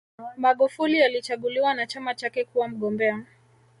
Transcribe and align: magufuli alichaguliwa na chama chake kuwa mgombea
magufuli 0.37 1.01
alichaguliwa 1.03 1.73
na 1.73 1.87
chama 1.87 2.15
chake 2.15 2.45
kuwa 2.45 2.67
mgombea 2.67 3.25